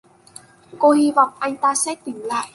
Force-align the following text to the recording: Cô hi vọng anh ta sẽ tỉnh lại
Cô 0.79 0.91
hi 0.91 1.11
vọng 1.15 1.29
anh 1.39 1.57
ta 1.57 1.75
sẽ 1.75 1.95
tỉnh 2.05 2.23
lại 2.25 2.47